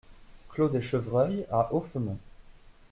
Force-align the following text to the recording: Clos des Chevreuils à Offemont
Clos 0.49 0.69
des 0.69 0.81
Chevreuils 0.81 1.45
à 1.51 1.75
Offemont 1.75 2.17